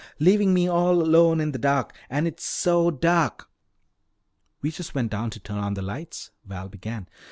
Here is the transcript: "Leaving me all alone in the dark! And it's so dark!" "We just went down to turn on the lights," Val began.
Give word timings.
"Leaving 0.17 0.51
me 0.51 0.67
all 0.67 0.93
alone 0.99 1.39
in 1.39 1.51
the 1.51 1.59
dark! 1.59 1.95
And 2.09 2.27
it's 2.27 2.43
so 2.43 2.89
dark!" 2.89 3.51
"We 4.63 4.71
just 4.71 4.95
went 4.95 5.11
down 5.11 5.29
to 5.29 5.39
turn 5.39 5.59
on 5.59 5.75
the 5.75 5.83
lights," 5.83 6.31
Val 6.43 6.69
began. 6.69 7.07